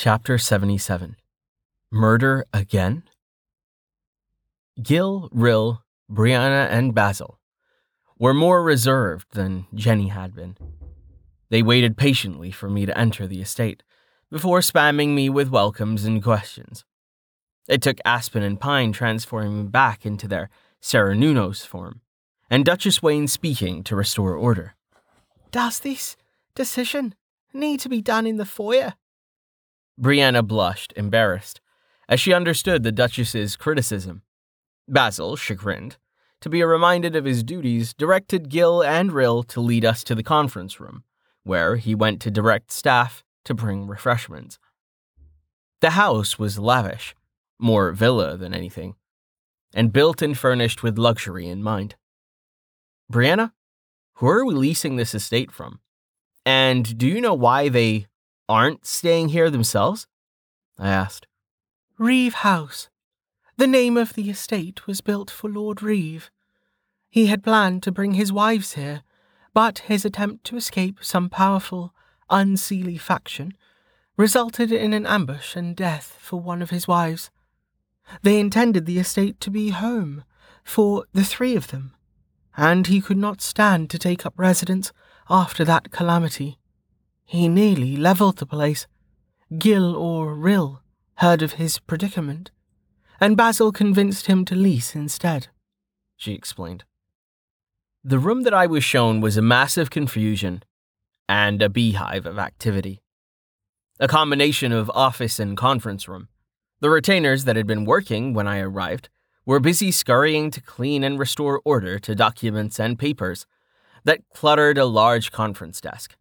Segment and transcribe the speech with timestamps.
[0.00, 1.16] Chapter 77
[1.90, 3.02] Murder Again?
[4.80, 7.40] Gil, Rill, Brianna, and Basil
[8.16, 10.56] were more reserved than Jenny had been.
[11.50, 13.82] They waited patiently for me to enter the estate
[14.30, 16.84] before spamming me with welcomes and questions.
[17.66, 20.48] It took Aspen and Pine transforming me back into their
[20.80, 22.02] Serranunos form,
[22.48, 24.76] and Duchess Wayne speaking to restore order.
[25.50, 26.16] Does this
[26.54, 27.16] decision
[27.52, 28.94] need to be done in the foyer?
[30.00, 31.60] Brianna blushed, embarrassed,
[32.08, 34.22] as she understood the Duchess's criticism.
[34.86, 35.96] Basil, chagrined,
[36.40, 40.22] to be reminded of his duties, directed Gil and Rill to lead us to the
[40.22, 41.04] conference room,
[41.42, 44.58] where he went to direct staff to bring refreshments.
[45.80, 47.14] The house was lavish,
[47.58, 48.94] more villa than anything,
[49.74, 51.96] and built and furnished with luxury in mind.
[53.12, 53.52] Brianna,
[54.14, 55.80] who are we leasing this estate from?
[56.44, 58.07] And do you know why they
[58.48, 60.06] aren't staying here themselves?
[60.78, 61.26] I asked.
[61.98, 62.88] Reeve House.
[63.56, 66.30] The name of the estate was built for Lord Reeve.
[67.10, 69.02] He had planned to bring his wives here,
[69.52, 71.92] but his attempt to escape some powerful,
[72.30, 73.52] unseelie faction
[74.16, 77.30] resulted in an ambush and death for one of his wives.
[78.22, 80.24] They intended the estate to be home
[80.64, 81.94] for the three of them,
[82.56, 84.92] and he could not stand to take up residence
[85.30, 86.58] after that calamity.
[87.30, 88.86] He nearly levelled the place.
[89.58, 90.80] Gil or Rill
[91.16, 92.50] heard of his predicament,
[93.20, 95.48] and Basil convinced him to lease instead,
[96.16, 96.84] she explained.
[98.02, 100.62] The room that I was shown was a massive confusion
[101.28, 103.02] and a beehive of activity.
[104.00, 106.28] A combination of office and conference room.
[106.80, 109.10] The retainers that had been working when I arrived
[109.44, 113.44] were busy scurrying to clean and restore order to documents and papers
[114.04, 116.16] that cluttered a large conference desk.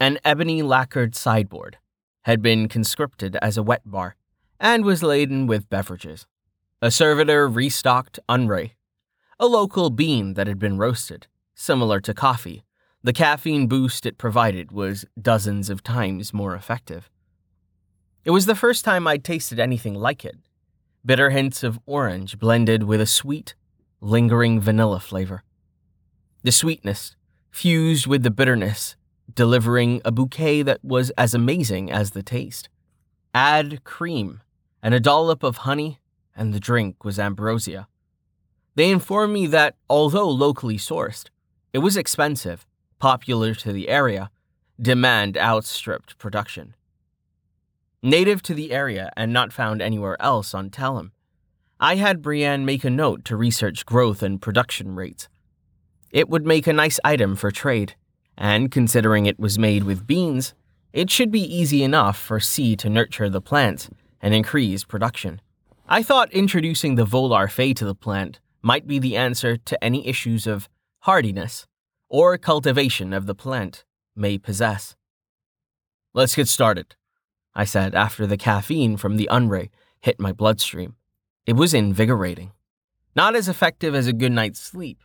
[0.00, 1.78] An ebony lacquered sideboard
[2.22, 4.14] had been conscripted as a wet bar
[4.60, 6.26] and was laden with beverages.
[6.80, 8.72] A servitor restocked Unray,
[9.40, 11.26] a local bean that had been roasted,
[11.56, 12.62] similar to coffee.
[13.02, 17.10] The caffeine boost it provided was dozens of times more effective.
[18.24, 20.36] It was the first time I'd tasted anything like it.
[21.04, 23.56] Bitter hints of orange blended with a sweet,
[24.00, 25.42] lingering vanilla flavor.
[26.44, 27.16] The sweetness
[27.50, 28.94] fused with the bitterness,
[29.38, 32.68] delivering a bouquet that was as amazing as the taste.
[33.32, 34.40] Add cream
[34.82, 36.00] and a dollop of honey,
[36.34, 37.86] and the drink was ambrosia.
[38.74, 41.28] They informed me that, although locally sourced,
[41.72, 42.66] it was expensive,
[42.98, 44.32] popular to the area,
[44.80, 46.74] demand outstripped production.
[48.02, 51.12] Native to the area and not found anywhere else on Telem,
[51.78, 55.28] I had Brienne make a note to research growth and production rates.
[56.10, 57.94] It would make a nice item for trade,
[58.38, 60.54] and considering it was made with beans,
[60.92, 63.90] it should be easy enough for C to nurture the plant
[64.22, 65.40] and increase production.
[65.88, 70.06] I thought introducing the Volar Fey to the plant might be the answer to any
[70.06, 70.68] issues of
[71.00, 71.66] hardiness
[72.08, 73.84] or cultivation of the plant
[74.14, 74.94] may possess.
[76.14, 76.94] Let's get started,
[77.54, 79.70] I said after the caffeine from the Unray
[80.00, 80.94] hit my bloodstream.
[81.44, 82.52] It was invigorating.
[83.16, 85.02] Not as effective as a good night's sleep,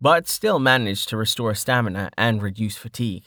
[0.00, 3.24] but still managed to restore stamina and reduce fatigue.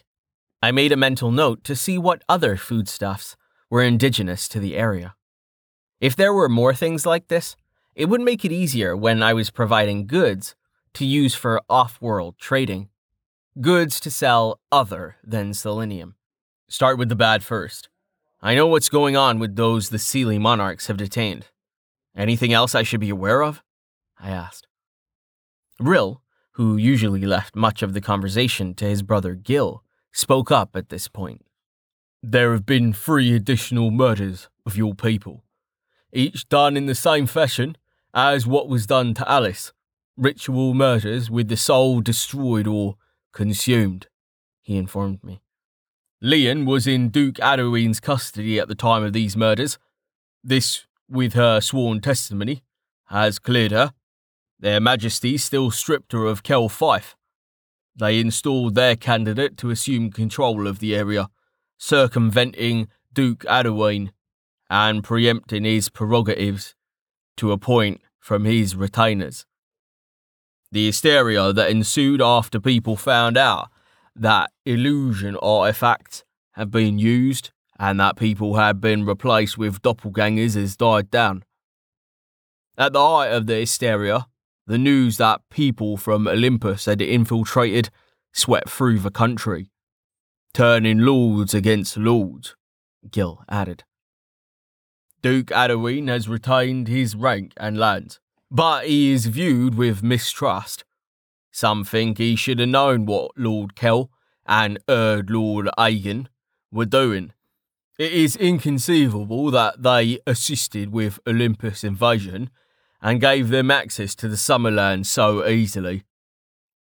[0.61, 3.35] I made a mental note to see what other foodstuffs
[3.69, 5.15] were indigenous to the area.
[5.99, 7.55] If there were more things like this,
[7.95, 10.55] it would make it easier when I was providing goods
[10.93, 12.89] to use for off world trading.
[13.59, 16.15] Goods to sell other than selenium.
[16.69, 17.89] Start with the bad first.
[18.41, 21.47] I know what's going on with those the Seelie monarchs have detained.
[22.15, 23.61] Anything else I should be aware of?
[24.19, 24.67] I asked.
[25.79, 26.21] Rill,
[26.53, 31.07] who usually left much of the conversation to his brother Gil, spoke up at this
[31.07, 31.45] point.
[32.21, 35.43] There have been three additional murders of your people,
[36.13, 37.77] each done in the same fashion
[38.13, 39.71] as what was done to Alice
[40.17, 42.95] ritual murders with the soul destroyed or
[43.33, 44.07] consumed,
[44.61, 45.41] he informed me.
[46.21, 49.79] Leon was in Duke Adoween's custody at the time of these murders.
[50.43, 52.61] This, with her sworn testimony,
[53.05, 53.93] has cleared her.
[54.61, 57.15] Their Majesties still stripped her of Kel Fife.
[57.95, 61.29] They installed their candidate to assume control of the area,
[61.77, 64.11] circumventing Duke Adoween
[64.69, 66.75] and preempting his prerogatives
[67.37, 69.45] to appoint from his retainers.
[70.71, 73.69] The hysteria that ensued after people found out
[74.15, 77.49] that illusion artifacts had been used
[77.79, 81.43] and that people had been replaced with doppelgangers has died down.
[82.77, 84.27] At the height of the hysteria,
[84.71, 87.89] the news that people from Olympus had infiltrated
[88.31, 89.69] swept through the country,
[90.53, 92.55] turning lords against lords,
[93.11, 93.83] Gil added.
[95.21, 100.85] Duke Adoween has retained his rank and lands, but he is viewed with mistrust.
[101.51, 104.09] Some think he should have known what Lord Kell
[104.45, 106.27] and Erd Lord Aegon
[106.71, 107.33] were doing.
[107.99, 112.49] It is inconceivable that they assisted with Olympus' invasion
[113.01, 116.03] and gave them access to the Summerland so easily.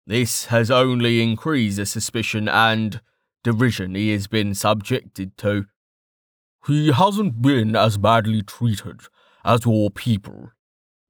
[0.05, 3.01] This has only increased the suspicion and
[3.43, 5.65] derision he has been subjected to.
[6.67, 9.01] He hasn't been as badly treated
[9.43, 10.51] as your people,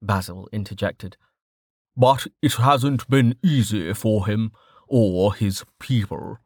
[0.00, 1.16] Basil interjected.
[1.96, 4.52] But it hasn't been easy for him
[4.88, 6.38] or his people.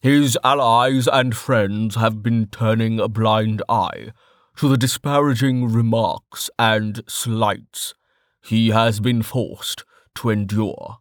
[0.00, 4.12] His allies and friends have been turning a blind eye
[4.56, 7.94] to the disparaging remarks and slights
[8.42, 9.84] he has been forced
[10.16, 10.98] to endure,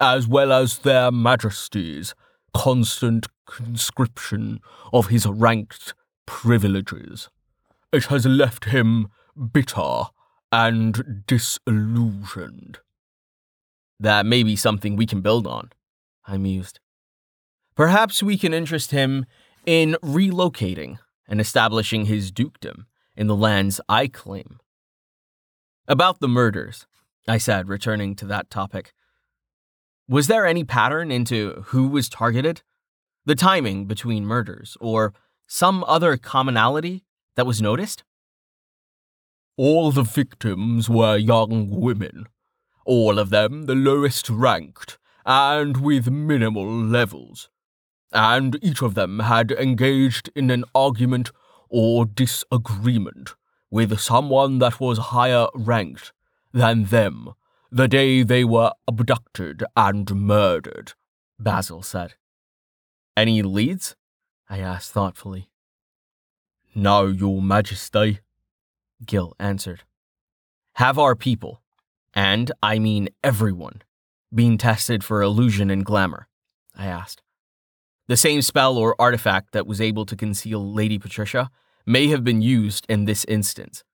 [0.00, 2.14] as well as their majesties'
[2.52, 4.60] constant conscription
[4.92, 5.94] of his ranked
[6.26, 7.28] privileges.
[7.92, 9.08] It has left him
[9.52, 10.04] bitter
[10.52, 12.78] and disillusioned.
[14.00, 15.70] That may be something we can build on,
[16.26, 16.80] I mused.
[17.74, 19.26] Perhaps we can interest him
[19.64, 20.98] in relocating
[21.28, 22.86] and establishing his dukedom
[23.16, 24.58] in the lands I claim.
[25.86, 26.86] About the murders,
[27.26, 28.92] I said, returning to that topic.
[30.08, 32.62] Was there any pattern into who was targeted?
[33.26, 35.12] The timing between murders, or
[35.46, 37.04] some other commonality
[37.36, 38.04] that was noticed?
[39.56, 42.28] All the victims were young women,
[42.86, 47.50] all of them the lowest ranked and with minimal levels.
[48.12, 51.30] And each of them had engaged in an argument
[51.68, 53.34] or disagreement
[53.70, 56.12] with someone that was higher ranked
[56.52, 57.34] than them
[57.70, 60.94] the day they were abducted and murdered,
[61.38, 62.14] Basil said.
[63.16, 63.94] Any leads?
[64.48, 65.50] I asked thoughtfully.
[66.74, 68.20] No, Your Majesty,
[69.04, 69.82] Gil answered.
[70.74, 71.60] Have our people,
[72.14, 73.82] and I mean everyone,
[74.34, 76.28] been tested for illusion and glamour?
[76.76, 77.22] I asked.
[78.08, 81.50] The same spell or artifact that was able to conceal Lady Patricia
[81.84, 83.84] may have been used in this instance.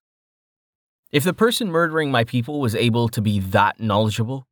[1.11, 4.47] If the person murdering my people was able to be that knowledgeable,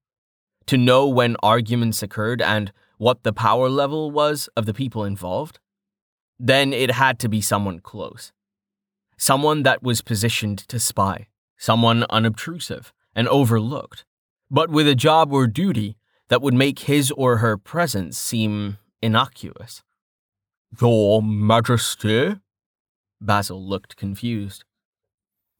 [0.67, 5.61] to know when arguments occurred and what the power level was of the people involved,
[6.38, 8.32] then it had to be someone close.
[9.17, 14.05] Someone that was positioned to spy, someone unobtrusive and overlooked,
[14.50, 15.97] but with a job or duty
[16.29, 19.82] that would make his or her presence seem innocuous.
[20.81, 22.37] Your Majesty?
[23.20, 24.64] Basil looked confused.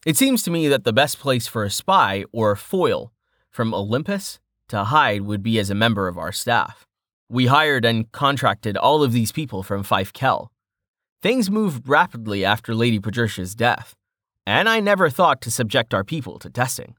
[0.05, 3.13] It seems to me that the best place for a spy or a foil
[3.51, 6.87] from Olympus to hide would be as a member of our staff.
[7.29, 10.51] We hired and contracted all of these people from Fife Kell.
[11.23, 13.95] Things moved rapidly after Lady Patricia's death,
[14.45, 16.97] and I never thought to subject our people to testing.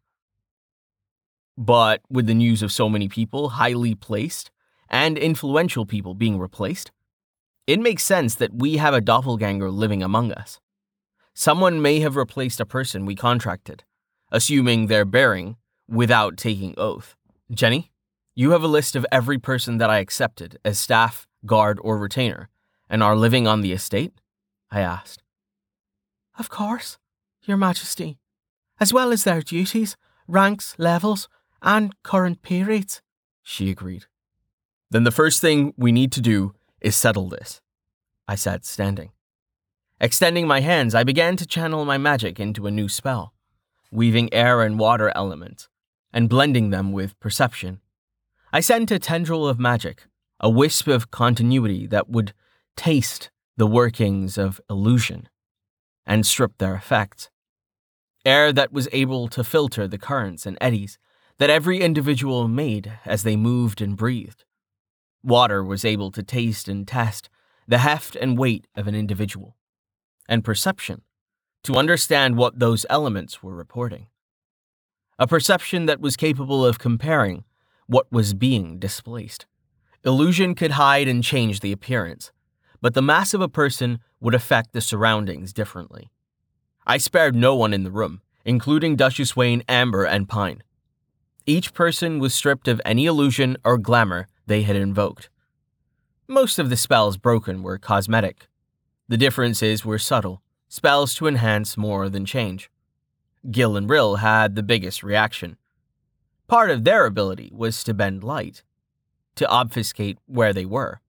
[1.57, 4.49] But with the news of so many people highly placed
[4.93, 6.91] and influential people being replaced,
[7.65, 10.59] it makes sense that we have a doppelganger living among us.
[11.33, 13.83] Someone may have replaced a person we contracted,
[14.31, 15.57] assuming their bearing
[15.89, 17.15] without taking oath.
[17.51, 17.91] Jenny?
[18.35, 22.49] You have a list of every person that I accepted as staff, guard, or retainer,
[22.87, 24.13] and are living on the estate?
[24.71, 25.23] I asked.
[26.37, 26.99] Of course,
[27.45, 28.19] Your Majesty,
[28.79, 31.29] as well as their duties, ranks, levels,
[31.63, 33.01] and current pay rates,
[33.41, 34.05] she agreed.
[34.93, 37.61] Then the first thing we need to do is settle this,
[38.27, 39.09] I said, standing.
[39.99, 43.33] Extending my hands, I began to channel my magic into a new spell,
[43.91, 45.67] weaving air and water elements,
[46.13, 47.81] and blending them with perception
[48.55, 50.03] I sent a tendril of magic,
[50.39, 52.33] a wisp of continuity that would
[52.77, 55.27] taste the workings of illusion
[56.05, 57.31] and strip their effects.
[58.23, 60.99] Air that was able to filter the currents and eddies
[61.39, 64.45] that every individual made as they moved and breathed.
[65.23, 67.29] Water was able to taste and test
[67.67, 69.55] the heft and weight of an individual,
[70.27, 71.01] and perception
[71.63, 74.07] to understand what those elements were reporting.
[75.17, 77.45] A perception that was capable of comparing
[77.87, 79.45] what was being displaced.
[80.03, 82.31] Illusion could hide and change the appearance,
[82.81, 86.11] but the mass of a person would affect the surroundings differently.
[86.85, 90.63] I spared no one in the room, including Duchess Wayne, Amber, and Pine.
[91.45, 95.29] Each person was stripped of any illusion or glamour they had invoked.
[96.27, 98.47] Most of the spells broken were cosmetic.
[99.07, 102.71] The differences were subtle, spells to enhance more than change.
[103.51, 105.57] Gil and Rill had the biggest reaction.
[106.47, 108.63] Part of their ability was to bend light,
[109.35, 111.01] to obfuscate where they were.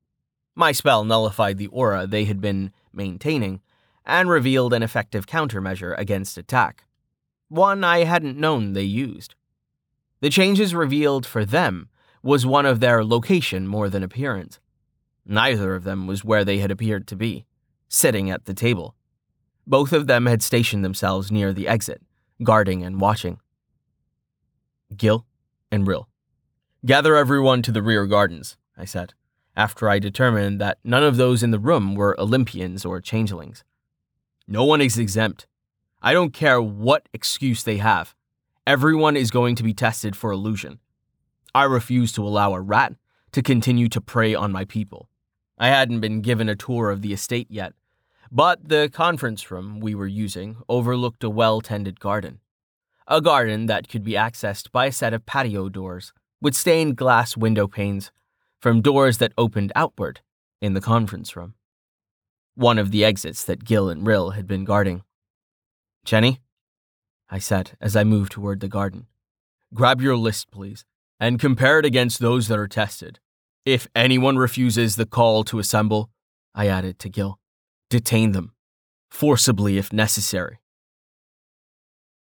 [0.54, 3.60] My spell nullified the aura they had been maintaining,
[4.06, 6.84] and revealed an effective countermeasure against attack,
[7.48, 9.34] one I hadn't known they used.
[10.20, 11.88] The changes revealed for them
[12.24, 14.58] was one of their location more than appearance.
[15.26, 17.44] Neither of them was where they had appeared to be,
[17.86, 18.96] sitting at the table.
[19.66, 22.00] Both of them had stationed themselves near the exit,
[22.42, 23.40] guarding and watching.
[24.96, 25.26] Gil
[25.70, 26.08] and Rill.
[26.86, 29.12] Gather everyone to the rear gardens, I said,
[29.54, 33.64] after I determined that none of those in the room were Olympians or changelings.
[34.48, 35.46] No one is exempt.
[36.00, 38.14] I don't care what excuse they have.
[38.66, 40.80] Everyone is going to be tested for illusion.
[41.54, 42.94] I refuse to allow a rat
[43.30, 45.08] to continue to prey on my people.
[45.56, 47.74] I hadn't been given a tour of the estate yet,
[48.32, 52.40] but the conference room we were using overlooked a well tended garden.
[53.06, 57.36] A garden that could be accessed by a set of patio doors with stained glass
[57.36, 58.10] window panes
[58.60, 60.20] from doors that opened outward
[60.60, 61.54] in the conference room.
[62.56, 65.04] One of the exits that Gil and Rill had been guarding.
[66.04, 66.40] Jenny,
[67.30, 69.06] I said as I moved toward the garden,
[69.72, 70.84] grab your list, please,
[71.20, 73.20] and compare it against those that are tested.
[73.64, 76.10] If anyone refuses the call to assemble,
[76.54, 77.38] I added to Gil,
[77.88, 78.52] detain them,
[79.10, 80.58] forcibly if necessary.